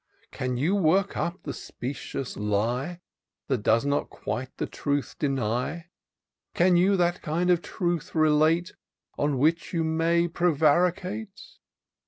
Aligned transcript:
Can 0.31 0.57
you 0.57 0.73
work 0.73 1.15
up 1.15 1.43
the 1.43 1.53
specious 1.53 2.35
lie, 2.35 3.01
That 3.49 3.59
does 3.59 3.85
not 3.85 4.09
quite 4.09 4.49
the 4.57 4.65
truth 4.65 5.15
deny? 5.19 5.91
Can 6.55 6.75
you 6.75 6.97
that 6.97 7.21
kind 7.21 7.51
of 7.51 7.61
truth 7.61 8.11
telate, 8.13 8.71
On 9.19 9.37
which 9.37 9.73
you 9.73 9.83
may 9.83 10.27
prevaricate? 10.27 11.37